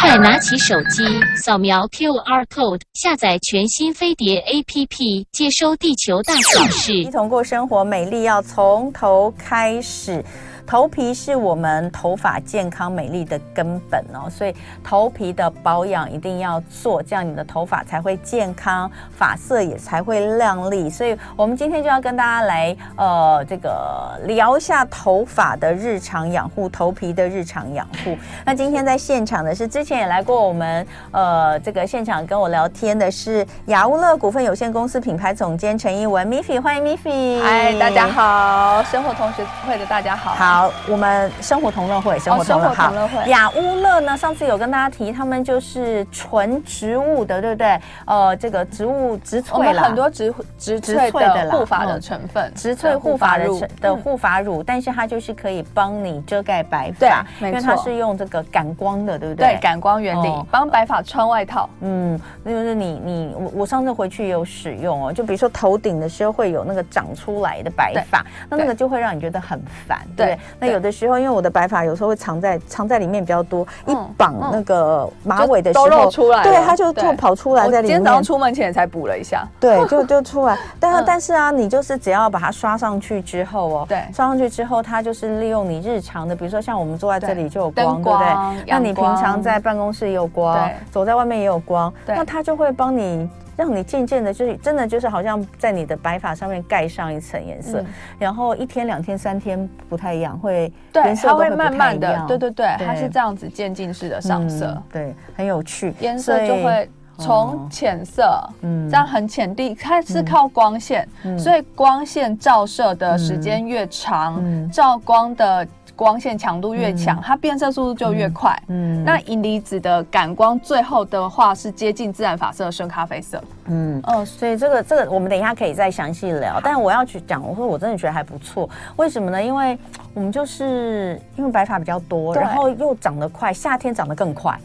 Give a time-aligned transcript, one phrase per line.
[0.00, 1.02] 快拿起手机，
[1.36, 6.94] 扫描 QR code，下载全新飞碟 APP，接收地球大小事。
[6.94, 10.22] 一同过生活，美丽要从头开始。
[10.66, 20.88] 头皮是我们头发健康美丽的根本哦，所以头皮的保养一定要做，这样你的头发才会健康，发色也才会亮丽。
[20.88, 28.16] 所以我们今天就要跟大家来呃这个聊一下头发的日常养护，头皮的日常养护。
[28.44, 37.42] 那今天在现场的是之前也来过我们呃这个现场跟我聊天的是雅乌乐股份有限公司品牌总监陈一文 Miffy，欢迎 Miffy。
[37.42, 40.34] 嗨，大家好，生活同学会的大家好。
[40.34, 40.51] 好。
[40.52, 44.14] 好，我们生活同乐会，生活同乐会，雅乌乐呢？
[44.14, 47.80] 上次有跟大家提，他们就是纯植物的，对不对？
[48.04, 53.48] 呃，这个植物植萃了，很多植植萃的护发的成分，植萃护发的
[53.80, 59.54] 的护发乳，但是它就是可以帮你遮盖白发，因为它是用这个感光的，对不对？
[59.54, 61.66] 对，感光原理帮白发穿外套。
[61.80, 70.38] 嗯，那就是你你我我上次回去也有使用哦，就比如说头顶的时候会有那个长出来的白发，那那个就会让你觉得很烦，对。
[70.58, 77.96] 那有的时候，因为我的白发有时候会藏在藏在里面比较多，一绑那个马尾的时候，都露出来，对，它就就跑出来在里面。
[77.96, 80.58] 今天早上出门前才补了一下，对，就就出来。
[80.78, 88.64] 但是但是啊，你就是只要把它刷上去之后哦，对，刷上去之后，它就是利用你日常的，比如说像我们坐在这里就有光，对不对？
[88.66, 93.28] 那你平常在办公室也有光，走在外面也有光，那它就会帮你。
[93.56, 97.86] 让你渐渐的，就是真的，就是好像在你的白发上面盖上一层颜色，嗯、
[98.18, 102.86] 然后一天、两天、三天不太一样，会颜色会慢慢的，对对对，对。
[102.86, 115.66] 它是这样子渐进式的上色，嗯，对，很有趣，颜色就会从浅色，嗯，这样很浅地，它是靠光线，嗯、所以光线照射的时间越长，嗯、照光的。
[115.94, 118.56] 光线强度越强，它变色速度就越快。
[118.68, 123.42] 嗯，那银离子的感光最后的话是接近自然发色的深咖啡色。
[123.66, 126.60] 嗯哦，所以这个这个我们等一下可以再详细聊。
[126.62, 128.68] 但我要去讲，我说我真的觉得还不错。
[128.96, 129.42] 为什么呢？
[129.42, 129.78] 因为
[130.14, 134.58] 我们就是因为白发比较多，然后又长得快，夏天长得更快。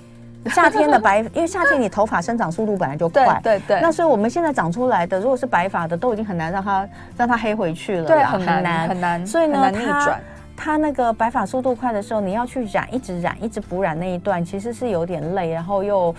[0.45, 3.81] 夏天的白，因为夏天你头发生长速度本来就快， 对对。
[3.81, 6.87] 那所以我们现在长出来的，如果是白发的，都已经很难让它
[7.17, 9.27] 让它黑回去了，对，很难很难。
[9.27, 10.21] 所以呢，逆转。
[10.57, 16.13] 它那个白发速度快的时候，你要去染，一直染，一直补染那一段，其实是有点累，然后又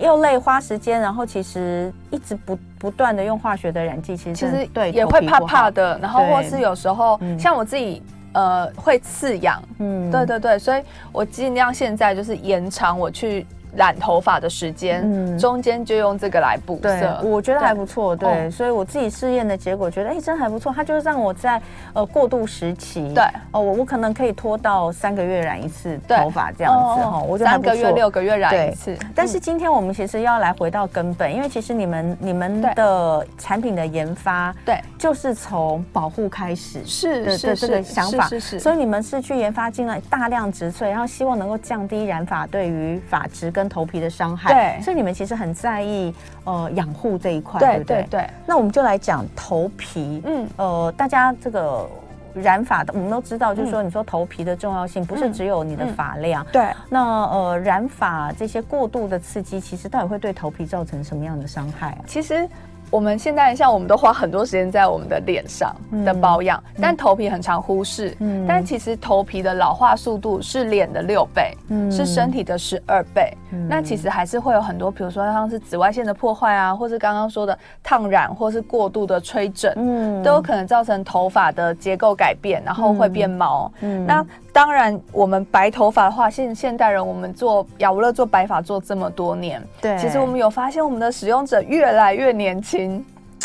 [0.00, 8.02] 又累，花时间，然后其实一直不不断的用化学的染剂，其实其实对也会怕怕的，然后或是有时候像我自己
[8.32, 13.46] 呃会刺痒，嗯，对对对，所以我尽量现在就是延长我去。
[13.76, 20.72] 染头发的时间，嗯，中间就用这个来补色，我觉得还不错，对，所以我自己试验的结果觉得，哎，真还不错。
[20.74, 21.60] 它就是让我在
[21.92, 27.22] 呃过渡时期，对，哦，我我可能可以拖到三个月染一次头发这样子哈。
[27.38, 28.96] 三个月、六个月染一次。
[29.14, 38.58] 但是今天我们其实要来回到根本，因为其实你们你们的产品的研发，对，就是从保护开始，是是这个想法，是是。
[38.58, 46.14] 所以你们是去研发进来大量植萃，然后希望能够降低染发对于发质跟头皮的伤害，对，所以你们其实很在意
[46.44, 48.06] 呃养护这一块，对不对？
[48.10, 51.88] 对，那我们就来讲头皮，嗯，呃，大家这个
[52.34, 56.68] 染发的，我们都知道，就是说，你说头皮的重要性不是只有你的发量，对。
[56.88, 61.98] 那呃，染发这些过度的刺激，其实到底会对头皮造成什么样的伤害啊？
[62.06, 62.48] 其实。
[62.90, 65.74] 我们现在像我们都花很多时间在我们的脸上
[66.04, 68.16] 的保养，嗯、但头皮很常忽视。
[68.20, 73.36] 嗯，但其实头皮的老化速度是脸的六倍，嗯，是身体的十二倍。
[73.50, 83.70] 嗯，那其实还是会有很多，比如说像是紫外线的破坏啊，或是刚刚说的烫染，或是过度的吹整，嗯，都有可能造成头发的结构改变，然后会变毛。
[83.80, 93.04] 嗯，那当然，我们白头发的话，现现代人我们做雅无乐做白发做这么多年，对，其实我们有发现我们的使用者越来越年轻。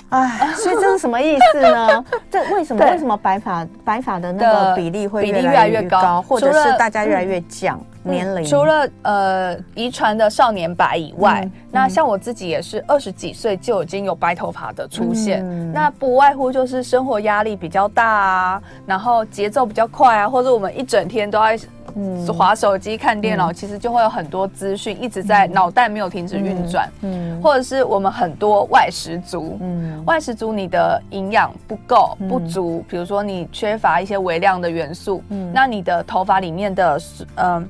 [0.09, 2.05] 哎，所以这是什么意思呢？
[2.29, 2.85] 这为什么？
[2.85, 8.43] 为什么白发白发的那个比例会越来越高，或者是大家越来越降年龄？
[8.43, 15.43] 除了呃遗传的少年白以外，那像我自己也是二十几岁就已经有白头发的出现。
[15.73, 21.59] 那不外乎就是生活压力比较大啊，然后节奏比较快啊，或者我们一整天都在。
[21.95, 26.87] 嗯，滑手机、看电脑，其实就会有很多资讯一直在脑袋没有停止运转。
[27.01, 37.01] 嗯，或者是我们很多外食族，嗯，外食族你的营养不够不足，比如说你缺乏一些微量的元素，嗯，那你的头发里面的
[37.37, 37.67] 嗯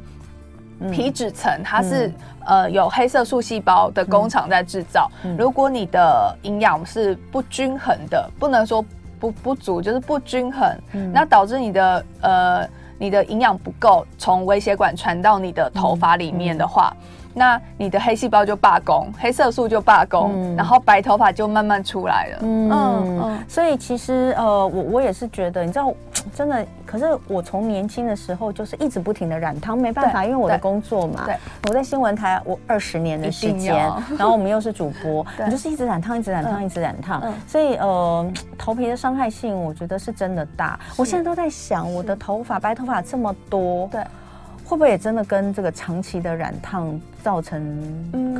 [0.91, 2.11] 皮脂层它是
[2.45, 5.09] 呃有黑色素细胞的工厂在制造。
[5.37, 8.83] 如果你的营养是不均衡的，不能说
[9.19, 10.77] 不不足，就是不均衡，
[11.13, 12.67] 那导致你的呃。
[13.01, 16.93] 你的营养不够，从微血管传到你的头发里面的话。
[16.93, 22.39] 嗯嗯那你的黑细胞就罢工，黑色素就罢工，嗯、然后白头发就慢慢出来了。
[22.41, 25.93] 嗯嗯，嗯所以其实呃，我我也是觉得，你知道，
[26.33, 31.23] 真的，可是我从年轻的时候就是一直不停的染烫，没办法，因为我的工作嘛。
[31.25, 31.35] 对，
[31.67, 33.75] 我在新闻台我二十年的时间，
[34.17, 40.79] 然后我们又是主播， 你就是一直染烫，一直染烫，嗯、一直染烫，嗯、所以呃， 头皮的伤害性我觉得是真的大。
[40.97, 44.01] 我现在都在想，我的头发白头发这么多，对。
[44.69, 46.87] 会不会也真的跟这个长期的染烫
[47.23, 47.59] 造成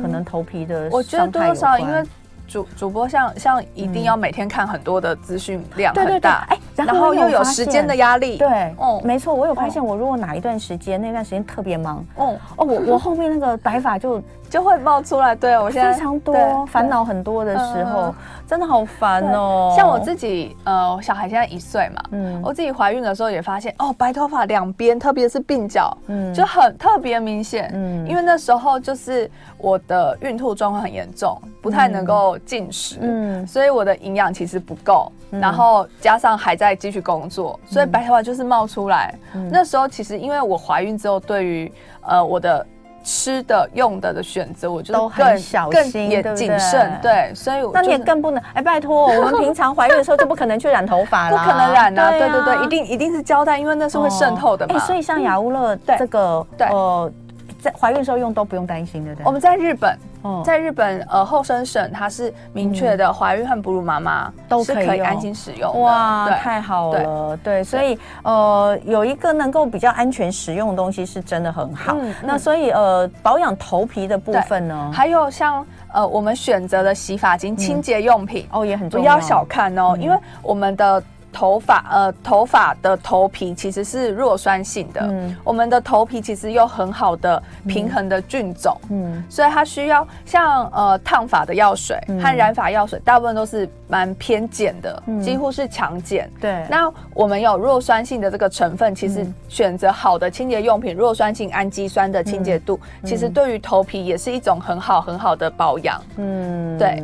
[0.00, 0.88] 可能头皮的？
[0.92, 2.04] 我觉得多多少少，因为
[2.46, 12.36] 主主播像像一定要每天看很多的资讯量很大，哎，然后又有时间的压力，对，哦，没错，我有发现，我如果哪一段时间那段时间特别忙，哦。
[12.56, 14.22] 哦，我我后面那个白发就。
[14.50, 18.12] 就会冒出来，对我现在非常多烦恼很多的时候，
[18.50, 19.72] 真的好烦哦。
[19.76, 39.14] 像我自己，呃，小孩现在一岁嘛，嗯，我自己怀孕的时候也发现，哦，白头发两边，特别是鬓角，嗯，就很特别明显，嗯，因为那时候就是我的孕吐状况很严重，不太能够进食，嗯，所以我的营养其实不够，然后加上还在继续工作，所以白头发就是冒出来。
[39.48, 42.66] 那时候其实因为我怀孕之后，对于呃我的。
[43.02, 54.78] 吃的用的的选择，我就都很小心，也谨慎，对，所以那你也更不能哎，拜托， 我们平常怀孕的时候就不可能去染头发了，不可能染啊，对对对，一定一定是胶带，因为那是会渗透的嘛。
[54.80, 57.12] 所以像雅乌乐这个，对，呃，
[57.60, 59.24] 在怀孕的时候用都不用担心的，对。
[59.24, 59.96] 我们在日本。
[60.44, 65.80] 在日本，呃，厚生省它是明确的，怀孕和哺乳妈妈都可以安心使用。
[65.80, 71.96] 哇，太好了，对，所以呃，有一个能够比较安全使用的东西是真的很好。
[72.22, 81.02] 那所以呃，保养头皮的部分呢，还有像呃，我们选择的洗发精、清洁用品哦，也很重要，不要小看哦，因为我们的。
[81.32, 85.00] 头发呃，头发的头皮其实是弱酸性的。
[85.02, 88.76] 嗯，我们的头皮其实有很好的平衡的菌种。
[88.90, 96.30] 嗯，所以它需要像呃烫发的药水和染发药水，大部分都是蛮偏碱的，几乎是强碱。
[96.40, 96.64] 对。
[96.68, 106.00] 那我们有弱酸性的这个成分，其实选择好的清洁用品，弱酸性氨基酸的清洁度，其实对于头皮也是一种很好很好的保养。
[106.16, 107.02] 嗯，对，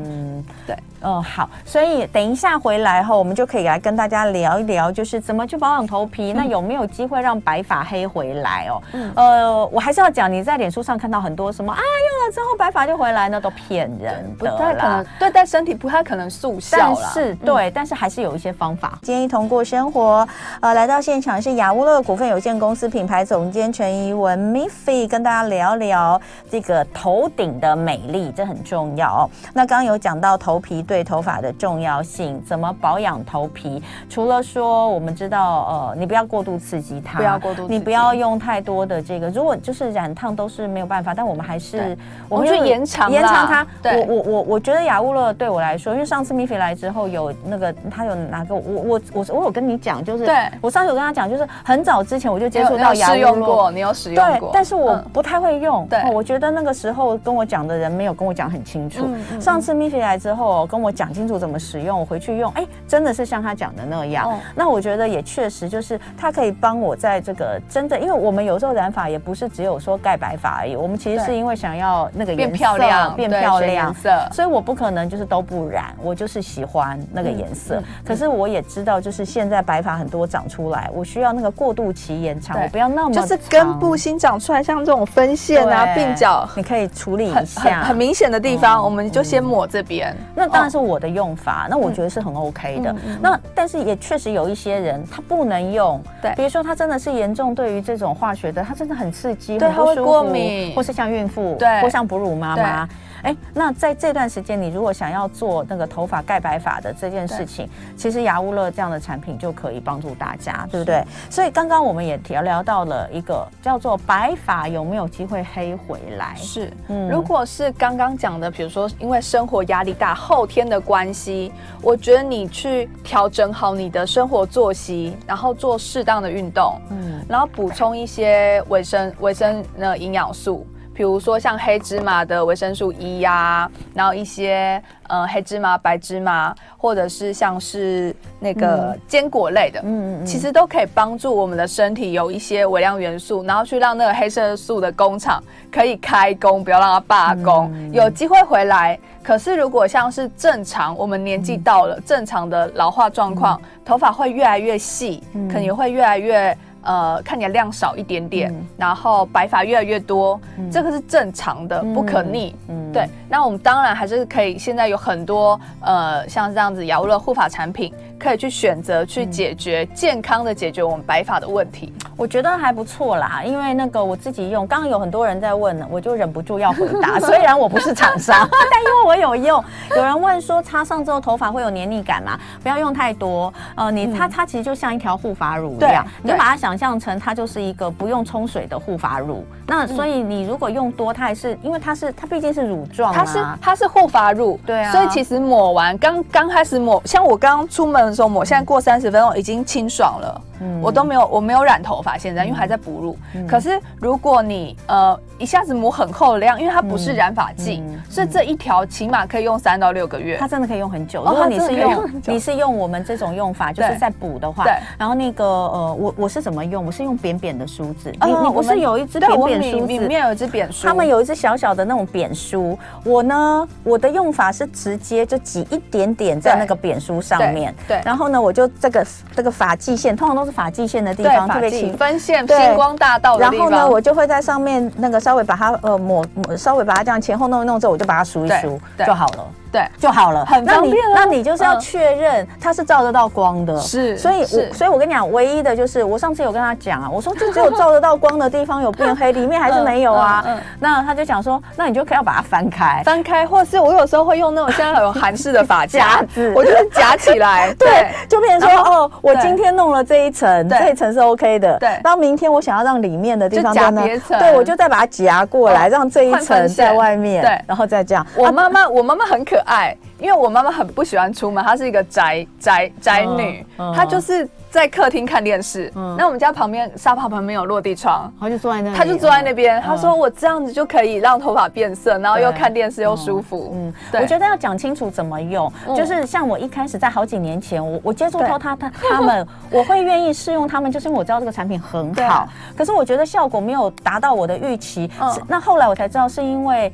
[0.67, 0.77] 对。
[1.07, 6.33] 哦，好，所以等一下回来后，我们就可以来跟大家聊一聊，就是怎么去保养头皮。
[6.33, 8.83] 嗯、那有没有机会让白发黑回来哦？
[8.93, 15.07] 嗯、呃，我还是要讲，你在脸书上看到很多什么啊，用了之后白发就回来，那都骗人的，不太可能。
[15.17, 16.77] 对，待身体不太可能速效。
[16.77, 18.99] 但是对，嗯、但是还是有一些方法。
[19.03, 20.27] 今天一同过生活，
[20.61, 26.21] 呃，来到现场是雅乌乐股份有限公司品牌总监陈怡文 Miffy 跟大家聊聊
[26.51, 29.31] 这个头顶的美丽，这很重要哦。
[29.55, 30.83] 那刚刚有讲到头皮。
[30.87, 33.83] 对头发的重要性，怎么保养头皮？
[34.09, 39.29] 除了说我们知道，呃，你不要过度刺激它，不要过度，你不要用太多的这个。
[39.31, 41.97] 如果就是染烫都是没有办法，但我们还是
[42.29, 43.67] 我们就延长延长它。
[43.83, 55.85] 对我我我我觉得雅乌乐对我来说，因为上次 Miffy 来之后有那个他有拿个我我我我有跟你讲，就是对我上次有跟他讲，就是很早之前我就接触到雅乌乐，试用过，你有使用过，对，但是我不太会用。
[55.85, 59.07] 嗯、对、哦，我觉得那个时候跟我讲的人没有跟我讲很清楚。
[59.41, 60.67] 上次 Miffy 来之后。
[60.77, 64.31] 跟我讲清楚怎么使用，我回去用，哎，真的是像他讲的那样。
[64.31, 77.77] 哦、那我觉得也确实就是它可以帮我在这个真的，因为我们有时候染发也不是只有说盖白发而已，我们其实是因为想要那个颜色变漂亮，变漂亮，色，所以我不可能就是都不染，我就是喜欢那个颜色。
[77.77, 90.13] 嗯嗯、可是我也知道，就是现在白发很多长出来，我需要那个过渡期延长，我不要那么就是根部新长出来，像这种分线啊、鬓角，你可以处理一下很明显的地方，嗯、我们就先抹这边。
[90.13, 90.66] 嗯、那当然。
[90.69, 92.95] 是我的用法，那我觉得是很 OK 的。
[93.21, 102.89] 那但是也确实有一些人他不能用，对，比如说他真的是严重对于这种化学的，他真的很刺激，对，他会过敏，或是像孕妇，对，或像哺乳妈妈。
[103.27, 111.05] 哎，那在这段时间，你如果想要做那个头发盖白发的这件事情，其实雅乌乐这样的产品就可以帮助大家，对不对？
[111.29, 116.37] 所以刚刚我们也聊聊到了一个叫做白发有没有机会黑回来？
[116.37, 121.51] 是，嗯，如果是刚刚讲的，比如说因为生活压力大，后天的关系，
[121.83, 130.65] 我觉得你去调整好你的生活作息，然后做适当的运动，嗯，然后补充一些维生维生的营养素。
[130.97, 148.99] 比如说像黑芝麻的维生素 E 呀、啊，然后一些呃黑芝麻、白芝麻，或者是像是那个坚果类的，嗯嗯嗯，其实都可以帮助我们的身体有一些微量元素，然后去让那个黑色素的工厂可以开工，不要让它罢工，有机会回来。
[149.23, 156.57] 可是如果像是正常，我们年纪到了，正常的老化状况，嗯、头发会越来越细，嗯、可能会越来越。
[156.87, 162.55] 呃看起来量少一点点，嗯、然后白发越来越多，嗯、这个是正常的，不可逆。
[162.69, 163.07] 嗯，对。
[163.29, 167.93] 那我们当然还是可以，现在有很多呃像这样子雅乌的护发产品。
[168.19, 173.43] 可以去选择去解决健康的解决我们白发的问题，我觉得还不错啦。
[173.45, 177.21] 因为那个我自己用，刚刚有很多人在问呢，我就忍不住要回答。
[177.21, 179.63] 虽然我不是厂商， 但因为我有用。
[179.95, 182.39] 有人问说擦上之后头发会有黏腻感吗？
[182.63, 183.53] 不要用太多。
[183.75, 189.45] 呃，你它它其实就像一条护发乳一样，你就把它想象成它就是一个不用冲水的护发乳。
[189.67, 194.91] 那所以你如果用多，它还是因为它是它毕竟是乳状，它是它是护发乳，对啊。
[194.91, 198.06] 所以其实抹完刚刚开始抹，像我刚刚出门。
[198.15, 200.41] 时候抹，现在过三十分钟已经清爽了。
[200.61, 203.19] 嗯，我都没有，我没有染头发，现在因为还在哺乳。
[203.35, 210.37] 嗯、可是如果你呃一下子抹很厚的量，因为它不是染发剂，所以这一条起码可以用三到六个月。
[210.39, 211.25] 它真的可以用很久。
[211.25, 214.65] 如果你是用，用你是用我们这种用法，就是在补的话。
[214.65, 214.73] 对。
[214.99, 216.87] 然后那个呃，我我是怎么用？
[216.87, 218.11] 我是用扁扁的梳子。
[218.25, 219.87] 你你不是有一支扁扁梳子？
[219.87, 220.87] 里面有一支扁梳。
[220.87, 222.79] 他们有一支小小的那种扁梳。
[223.05, 227.75] 我呢，我的用法是直接就挤一点点在那个扁梳上面。
[227.87, 228.01] 对。
[228.05, 231.47] 然后呢，我就这个这个发际线，通常都是发际线的地方。
[231.49, 233.39] 特别轻，分线，星光大道。
[233.39, 239.45] 然后呢，我就会在上面那个稍微把它呃抹抹，稍微把它这样前后弄一弄之后，我就把它梳一梳就好了。
[239.73, 240.97] 对，就好了，很方便。
[241.15, 244.17] 那你就是要确认它是照得到光的，是。
[244.17, 250.43] 所以，我所以，我跟你讲，唯一的就是我上次有跟他讲啊，我说这只有照得到光的地方有变黑， 里面还是没有啊。
[250.47, 261.99] 嗯那他就讲说，那你就可以要把它翻开，翻开，或是我有时候会用那种现在有韩式的发 夹子，我就是夹起来， 对，就变成说哦，我今天弄了这一层，这一层是 OK 的，对。
[262.03, 264.03] 到明天我想要让里面的地方在那，
[264.39, 268.27] 对，我就再把它夹过来，让这一层在外面，对，然后再这样。
[268.37, 269.97] 我妈妈，我妈妈很可爱。
[270.19, 273.63] 因为我妈妈很不喜欢出门，她是一个宅宅宅女，
[273.95, 275.93] 她就是在客厅看电视。
[276.17, 279.79] 那我们家旁边沙发旁边有落地窗，她就坐在那，她就坐在那边。
[279.83, 283.73] 她说我这样子就可以让头发变色，然后又看电视又舒服。
[283.75, 292.49] 嗯，我觉得要讲清楚怎么用，就是像我一开始在好几年前，我我接触到他他他们， 我会愿意试用他们，就是因为我知道这个产品很好。
[292.75, 295.11] 可是我觉得效果没有达到我的预期。
[295.47, 296.91] 那后来我才知道是因为。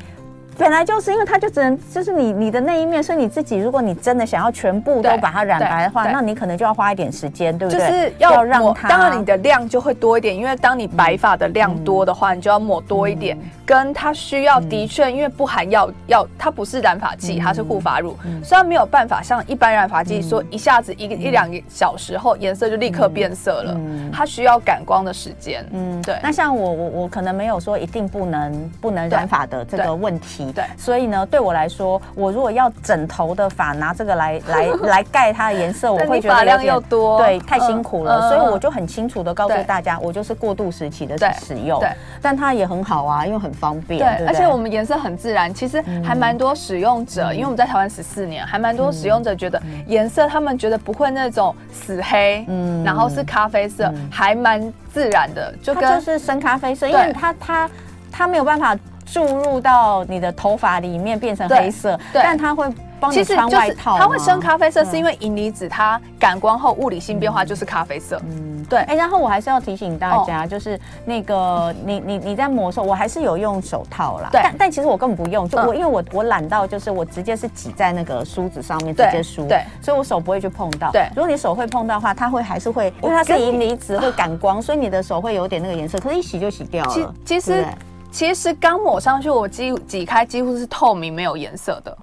[0.59, 7.81] 本来就是因为它就只能就是你你的那一面，所以你自己如果你真的想要全部都把它染白的话，那你可能就要花一点时间，对不对？
[7.81, 13.37] 就是要让它，当然你的量就会多一点，因为当你白发的量多的话，你就要抹多一点。
[13.65, 23.81] 跟它需要的确，因为不含药药，它不是染发剂，它是护发乳，虽然没有办法像一般染发剂说一下子一个一两个小时后颜色就立刻变色了，
[24.13, 25.65] 它需要感光的时间。
[25.73, 26.19] 嗯，对。
[26.23, 30.42] 那像我我我可能没有说一定不能不能染发的这个问题。
[30.51, 38.31] 对，所以呢，对我来说，我如果要枕头的发拿这个来 来来盖它的颜色，我会觉得发量又多，对，太辛苦了。
[38.31, 41.79] 所以我就很清楚的告诉大家，我就是过渡时期的使用。
[41.79, 44.01] 对，但它也很好啊，因为很方便。
[44.01, 45.53] 对，而且我们颜色很自然。
[45.53, 57.71] 其实还蛮多使用者，因为我们在台湾十四年，还蛮多使用者觉得颜色他们觉得不会那种死黑，嗯，然后是咖啡色，还蛮自然的，就跟就是深咖啡色，因为它它
[58.11, 58.77] 它没有办法。
[59.13, 62.67] 注入到你的头发里面变成黑色，但它会
[62.99, 63.99] 帮你穿外套。
[63.99, 68.19] 它会深咖啡色，是因为银离子它感光后物理性变化就是咖啡色。
[68.25, 68.79] 嗯，对。
[68.81, 74.31] 哎，然后我还是要提醒大家，就是那个你你你在抹的时候，我还是有用手套啦。
[74.33, 74.41] 对。
[74.43, 79.63] 但但其实我根本不用，就我因为我我懒到就是我直接是挤在那个梳子上面直接梳，对。
[79.83, 80.91] 所以我手不会去碰到。
[80.91, 81.07] 对。
[81.15, 87.15] 如果你手会碰到的话，它会还是会，因为它是银离子会感光，所以你的手会有点那个颜色，可是一洗就洗掉了。
[87.27, 87.67] 其实。
[88.13, 91.97] 其实刚抹上去，我几挤开几乎是透明，没有颜色的。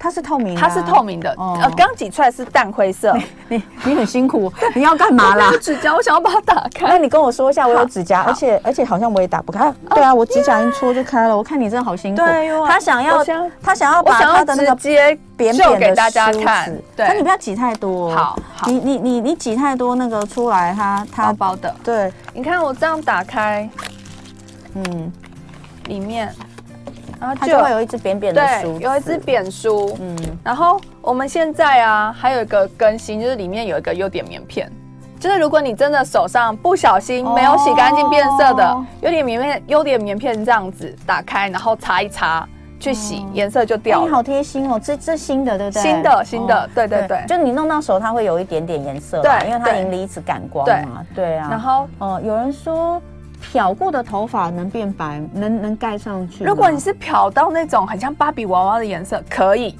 [0.00, 1.34] 它是透明，它是透明的。
[1.36, 3.12] 呃，刚挤出来是淡灰色。
[3.50, 5.50] 你你很辛苦，你要干嘛啦？
[5.60, 6.86] 指甲，我想要把它打开。
[6.86, 9.74] 那你跟我说一下，我有指甲，而且而且好像我也打不开。
[9.90, 11.36] 对啊，我指甲一戳就开了。
[11.36, 12.22] 我看你真的好辛苦。
[12.24, 13.24] 对，他想要
[13.60, 16.72] 他想要把他的那个直接扁扁给大家看。
[16.94, 18.14] 对，你不要挤太多。
[18.14, 18.70] 好，好。
[18.70, 21.74] 你你你你挤太多，那个出来它它薄薄的。
[21.82, 23.68] 对，你看我这样打开，
[24.74, 25.12] 嗯。
[25.88, 26.32] 里面，
[27.18, 29.96] 然后就，就会有一只扁扁的梳，有一只扁梳。
[30.00, 34.70] 嗯，然后我们现在啊，还有一个更新，就是里面有一个优点棉片，
[35.18, 42.46] 就是如果你真的手上不小心没有洗干净变色的，优点棉片，优点棉片这样子打开，然后擦一擦
[42.78, 44.06] 去洗，颜色就掉了。
[44.06, 45.82] 你好贴心哦，这这新的对不对？
[45.82, 51.48] 新的新的，对对对，就你弄到手它会有一点点颜色，对，因为它银离子感光嘛，对啊。
[51.50, 53.02] 然后，哦，有人说。
[53.40, 56.44] 漂过的头发能变白，能能盖上去。
[56.44, 59.76] 如果你是漂到那种很像芭比娃娃的颜色，可以，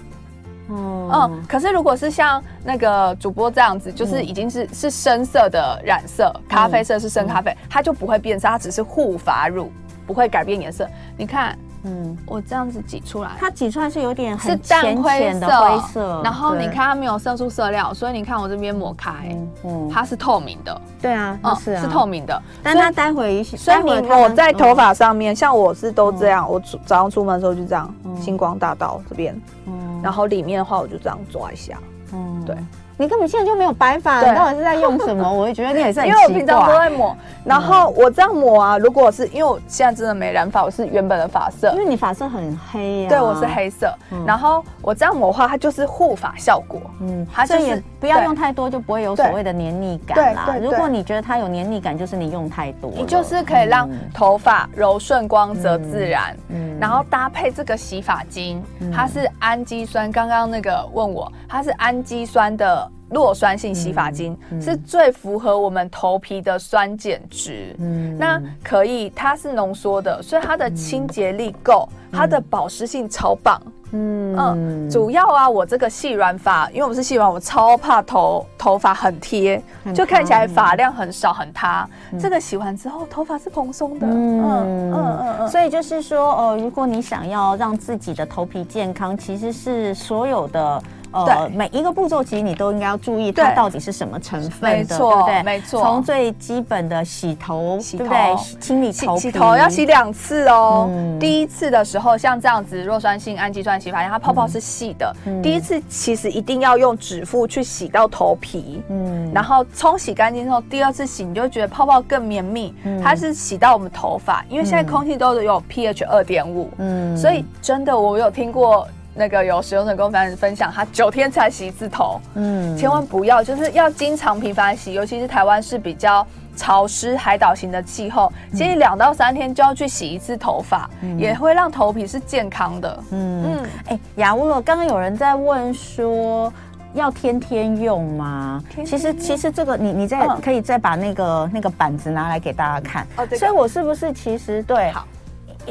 [0.68, 1.44] 嗯嗯。
[1.48, 9.70] 可是如果是像那个主播这样子，就是已经是、嗯、是深色的染色，咖啡色是深咖啡，嗯、它就不会变色，它只是护发乳，
[10.06, 10.88] 不会改变颜色。
[11.16, 11.58] 你看。
[11.84, 16.20] 嗯，我这样子挤出来，它挤出来是有点是淡灰色，灰色。
[16.24, 20.80] 然后你看它没有色素色料，所以你看我这边抹开，嗯，它是透明的。
[21.00, 22.42] 对啊，是啊，是透明的。
[22.62, 31.78] 但它待会一，所以你抹在头发上面，像我是都这样，我早上出门的时候就这样，星光大道这边，嗯，然后里面的话我就这样抓一下，
[32.12, 32.56] 嗯，对。
[32.98, 35.22] 你根本现在就没有白发，你到底是在用什么？
[35.32, 36.22] 我会觉得你也是很奇怪。
[36.22, 38.76] 因为我平常都在抹，然后我这样抹啊。
[38.76, 41.70] 如果是因为我现在真的没染发，我是原本的发色。
[41.72, 43.08] 因为你发色很黑呀。
[43.08, 43.94] 对，我是黑色。
[44.26, 46.80] 然后我这样抹的话，它就是护发效果。
[47.00, 50.56] 嗯，它就是也不要用太多，就不会有所谓的黏腻感啦。
[50.60, 52.90] 如果你觉得它有黏腻感，就是你用太多。
[52.96, 56.36] 你就是可以让头发柔顺、光泽、自然。
[56.48, 58.60] 嗯，然后搭配这个洗发精，
[58.92, 60.10] 它是氨基酸。
[60.10, 62.87] 刚刚那个问我，它是氨基酸的。
[63.10, 64.58] 弱酸性洗发精、嗯。
[64.58, 73.60] 嗯、是最符合我们头皮的酸碱值，嗯，那可以，它是浓缩的，所以它的清洁力够，嗯、它的保湿性超棒，
[73.92, 74.36] 嗯。
[74.36, 84.42] 嗯，主要啊，我这个细软发，因为我是细软，我超怕头头发很贴，很就看起来发量很少很塌，嗯、这个洗完之后头发是蓬松的，嗯。
[84.42, 90.82] 嗯嗯嗯，所以就是说，呃，如果你想要让自己的头皮健康，其实是所有的。
[91.12, 95.42] 呃，每一个步骤其实你都应该要注意它到底是什么成分的，对不对？
[95.42, 98.36] 没错，从最基本的洗头，对不对？
[98.60, 100.88] 清理头皮，洗头要洗两次哦。
[101.18, 105.14] 第一次的时候，像这样子弱酸性氨基酸洗发精，它泡泡是细的。
[105.42, 112.74] 第一次其实一定要用指腹去洗到头皮，嗯，然后冲洗干净之后，第二次洗你就会觉得泡泡更绵密。
[113.02, 118.86] 它是洗到我们头发，因为现在空气都有 pH 二点五，嗯，所以真的我有听过。
[119.18, 126.24] 那个有使用者跟我们分享，他九天才洗一次头，嗯，千万不要，就是要经常频繁洗，尤其是台湾是比较
[126.56, 132.98] 潮湿海岛型的气候，建议两到三天就要去洗一次头发，嗯、也会让头皮是健康的。
[133.10, 136.52] 嗯嗯，哎、嗯，雅乌了，刚刚有人在问说
[136.94, 138.62] 要天天用吗？
[138.70, 138.86] 天天用？
[138.86, 143.06] 其实其实这个你你再可以再把那个、嗯、那个板子拿来给大家看。
[143.16, 143.36] 哦，对。
[143.36, 144.92] 所以我是不是其实对？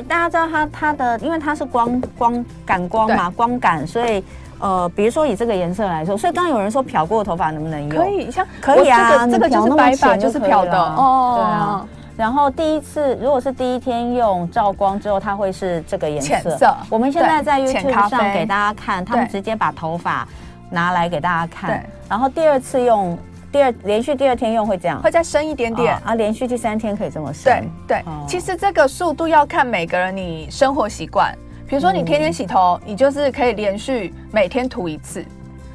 [0.02, 0.08] 好。
[0.08, 4.24] 大家知道它它的，因为它是光光感光嘛，光感，所以
[4.60, 7.90] 呃，比如说以这个颜色来说，所以刚刚有人说漂过的头发能不能用？
[7.90, 11.36] 可以，像可以啊，这个就是白发，就是漂的哦。
[11.38, 16.28] 对啊，然后第一次如果是第一天用照光之后，它会是这个颜色。
[16.28, 16.76] 浅色。
[16.90, 20.28] 我们现在在 YouTube 上给大家看，他们直接把头发
[20.70, 23.18] 拿来给大家看，然后第二次用。
[23.58, 26.14] 第二连续第二天用会这样，会再深一点点、哦、啊。
[26.14, 27.68] 连续第三天可以这么深。
[27.88, 31.36] 对对，哦、其实这个速度要看每个人你生活习惯。
[31.68, 35.26] 比如说你天天洗头，嗯、你就是可以连续每天涂一次。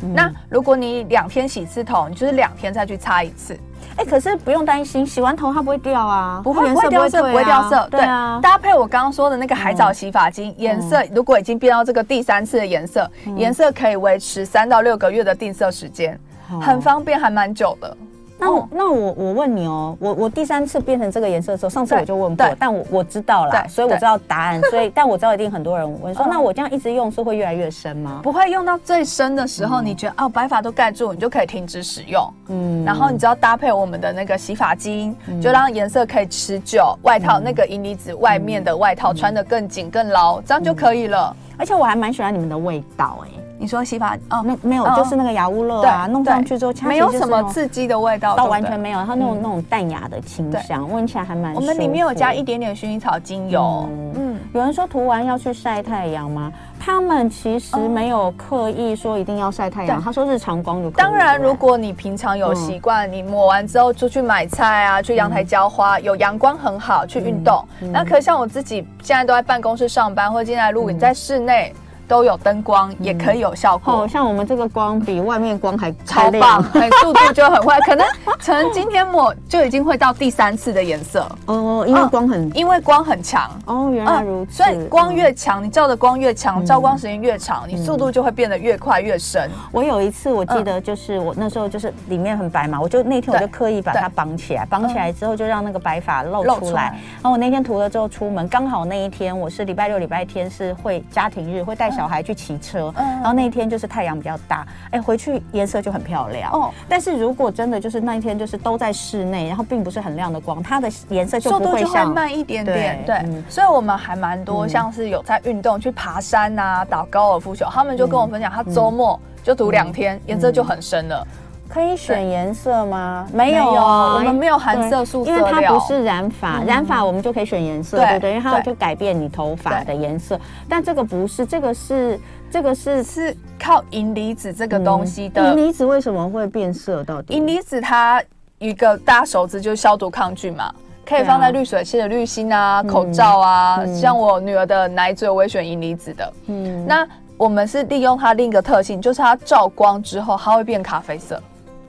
[0.02, 3.58] 嗯、那如果你两天洗一次头，你就是两天再去擦一次。
[3.96, 7.88] 哎、欸，可是不用担心，洗完头它不会掉啊，不会不会掉色，不会掉色。
[7.90, 16.16] 对啊，搭配我刚刚说的那个海藻洗发精，颜、嗯、色如果已经变到这个第三次的颜色，颜、嗯、色可以维持三到六个月的定色时间。
[16.60, 17.96] 很方便，还蛮久的。
[18.44, 24.60] 那我那我我问你哦，我我第三次变成这个颜色的时候，上次我就问过，但我我知道了，所以我知道答案。
[24.62, 28.18] 所以， 但我知道一定很多人问说，那我这样一直用是会越来越深吗？
[28.20, 32.34] 不会，用到最深的时候，你觉得哦白发都盖住，你就可以停止使用。
[32.48, 36.98] 嗯，然后你只要搭配我们的那个洗发精，就让颜色可以持久。
[37.02, 41.32] 外套那个银离子外面的外套穿得更紧更牢，这样就可以了。
[41.56, 43.41] 而且我还蛮喜欢你们的味道哎。
[43.62, 51.54] 你说洗发哦，那没有，就是那个雅乌乐啊，弄上去之后，没有什么刺激的味道，倒完全没有，它那种那种淡雅的清香，闻起来还蛮。
[51.54, 53.88] 我们里面有加一点点薰衣草精油。
[54.16, 56.52] 嗯，有人说涂完要去晒太阳吗？
[56.80, 60.90] 他们其实没有刻意说一定要晒太阳，他说日常光就。
[60.90, 67.64] 当然，如果你平常有习惯，你抹完之后出去买菜啊，去阳台浇花，有阳光很好，去运动。
[67.92, 71.72] 那可像我自己现在都在办公室上班，或者进来录影，在室内。
[72.08, 74.06] 都有灯光，也可以有效果。
[74.06, 77.78] 像我们这个光比外面光还超棒，很速度就很快。
[77.80, 78.06] 可能
[78.38, 84.62] 可能今天抹就已经会到第三次的颜色哦，因为光很因为光很强哦，原来如此。
[84.62, 89.48] 所以光越强，你照的光越强，照光时间越长，你速度就会变得越快越深。
[89.70, 96.98] 我有一次我记得就是我那时候就是里面很白嘛，我就那天我就刻意把它绑起来，绑起来之后就让那个白发露出来。
[97.14, 101.91] 然后我那天涂了之后出门，刚好那一天我是礼拜六礼拜天是会家庭日，会带。
[101.92, 106.70] 小孩去骑车，然后那一天就是太阳比较大，哎，回去颜色就很漂亮哦。
[106.88, 113.02] 但是如果真的就是那一天就是都在室内，然后并不是很亮的光，它的颜色就不会像慢一点点。
[113.06, 121.26] 对，所以我们还蛮多像是有在运动去爬山啊，打高尔夫球，他们就跟我分享，他周末就读两天，颜色就很深了。
[121.72, 123.26] 可以选颜色吗？
[123.32, 128.30] 没有啊，我们没有含色素，因为它不是染发，染发我们就可以选颜色，对不对？
[128.32, 130.38] 因为它就改变你头发的颜色。
[130.68, 135.42] 但这个不是，这个是这个是是靠银离子这个东西的。
[135.48, 137.02] 银离子为什么会变色？
[137.04, 137.32] 到底？
[137.32, 138.22] 银离子它
[138.58, 140.70] 一个大家熟知就是消毒抗菌嘛，
[141.06, 143.82] 可以放在滤水器的滤芯啊、口罩啊。
[143.86, 146.32] 像我女儿的奶嘴，我也选银离子的。
[146.48, 147.08] 嗯，那
[147.38, 151.42] 我们是利用它另一个特性，就是它照光之后，它会变咖啡色。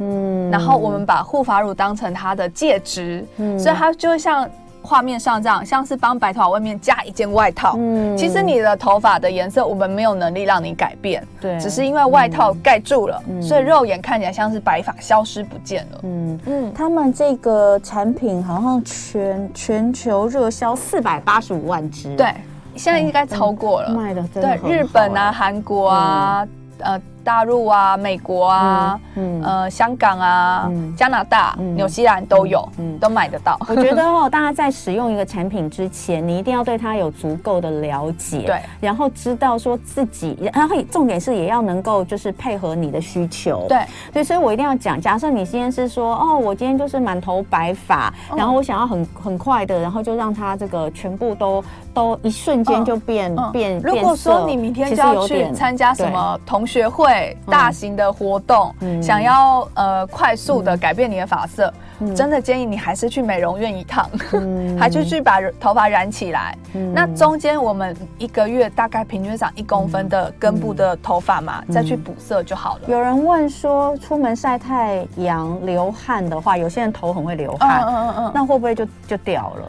[0.03, 4.47] 嗯，然后我们把护发乳当成它的介质，嗯，所以它就会像
[4.81, 7.75] 画面上这样，像是帮白头发外面加一件外套。
[7.77, 15.99] 嗯，其实你的头发的颜色，我们没有能力让你改变，对，只是因为外套盖住了，嗯，所以肉眼看起来像是白发消失不见了。
[16.03, 16.39] 嗯。
[16.45, 22.27] 嗯，他们这个产品好像全全球热销四百八十五万支，对，
[22.75, 26.47] 现在应该超过了，卖的对，日本啊，韩国啊，
[26.79, 27.01] 呃。
[27.23, 33.57] 大陆啊，美国啊，嗯，呃，香港啊，加拿大、纽西兰都有，嗯，都买得到。
[33.67, 53.79] 我觉得哦，大家在使用一个产品之前，你一定要对它有足够的了解，对，然后知道说自己，然后重点是也要能够就是配合你的需求，对，对，所以我一定要讲，假设你今天是说，哦，我今天就是满头白发，然后我想要很很快的，然后就让它这个全部都都一瞬间就变变。
[53.79, 57.12] 如果说你明天就要去参加什么同学会。
[57.13, 66.57] 对，大型的活动，嗯、想要呃快速的改变你的发色，嗯、真的建议你还是去美容院一趟，嗯、 还是去把头发染起来。
[66.73, 72.81] 嗯、那中间我们一个月大概平均长一公分的根部的头发嘛，嗯、再去补色就好了。
[72.87, 79.67] 有人问说，出门晒太阳流汗的话，有些人头很会流汗，嗯嗯嗯，那会不会就就掉了？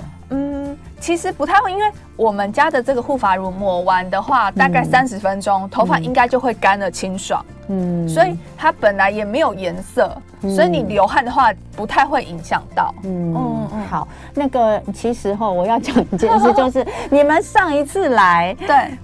[1.04, 1.84] 嗯，其实不太会，因为
[2.16, 7.44] 我们家的这个护发乳抹完的话，大概三十分钟，嗯、头发应该就会干了清爽。
[7.68, 12.94] 嗯，所以它本来也没有颜色，嗯、所以你流汗的话不太会影响到。
[13.04, 13.86] 嗯嗯嗯。
[13.86, 18.98] 好，那个其实哈，我要讲一件事， 就是你们上一次来，对。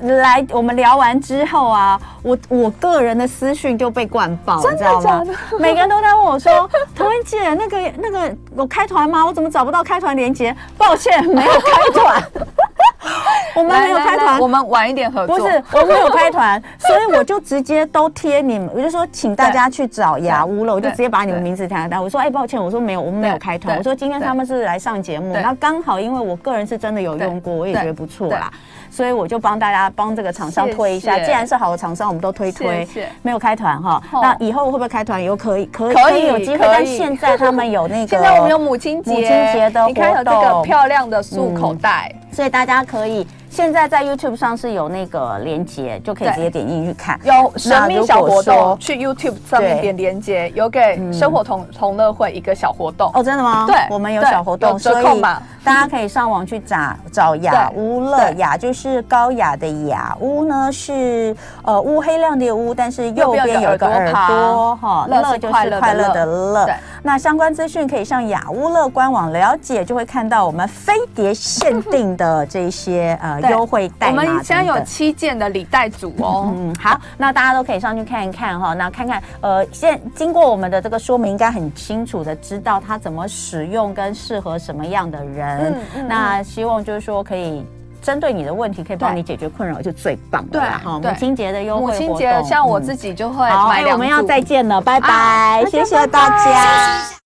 [0.00, 5.22] 来，我们聊完之后啊，我我个人的私讯就被灌爆，你知道吗？
[5.58, 9.24] 每个人都在问我说：“童文姐，那个那个我开团吗？
[9.24, 12.22] 我怎么找不到开团链接？”抱歉，没有开团。
[13.54, 15.36] 我们没有开团，我们晚一点合作。
[15.36, 22.00] 不是，我们没有开团， 所以我就直接都贴你们，我就说请大家去找雅屋了，我就直接把你们名字贴在。
[22.00, 28.50] 我说：“哎，抱歉，我说没有，我们没有开团。”我说：“今天他们是来上节目，那刚好因为我个人是真的有用过，我也觉得不错啦。”
[28.90, 32.86] 所以我就帮大家帮这个厂商推一下，既然是好的厂商，我们都推推。
[33.22, 35.22] 没有开团哈，那以后会不会开团？
[35.22, 43.26] 有可以可以可以有机会，但现在他们有那个， 现在我们有母亲节母亲节的活动，你看有这个漂亮的束口袋，所以大家可以。
[43.50, 47.20] 现在在 YouTube 上是有那个连接，就可以直接点进去看。
[47.22, 53.10] 有神秘小活动，去 YouTube 上面点连接，有给生活同同乐会一个小活动。
[53.12, 53.66] 哦，真的吗？
[53.66, 66.66] 对，我们有小活动，折扣嘛，大家可以上网去找找雅乌乐，雅就是高雅的雅，乌呢是呃乌黑亮的乌，但是右边有个耳朵哈，乐就是快乐的乐。
[67.02, 73.40] 那相关资讯可以上雅乌乐官网了解，就会看到我们飞碟限定的这些呃。
[73.52, 76.54] 优惠代码，我们现在有七件的礼袋组哦。
[76.56, 78.72] 嗯，好，那大家都可以上去看一看哈。
[78.72, 85.74] 那看看，呃，现经过我们的这个说明，应该很清楚的知道它怎么使用跟适合什么样的人。
[85.74, 86.08] 嗯嗯。
[86.08, 87.66] 那希望就是说可以
[88.02, 90.80] 针对你的问题，可以帮你解决困扰，就最棒的啦。
[90.84, 93.92] 哈，母亲节的优惠活动，母亲节像我自己就会买两组。
[93.92, 97.21] 我们要再见了，拜拜，谢谢大家。